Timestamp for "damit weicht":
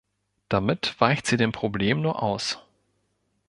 0.49-1.27